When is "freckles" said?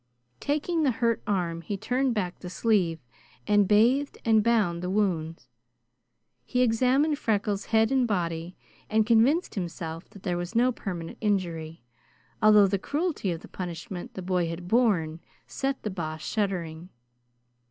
7.19-7.65